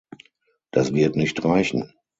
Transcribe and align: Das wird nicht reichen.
Das 0.71 0.95
wird 0.95 1.15
nicht 1.15 1.45
reichen. 1.45 1.93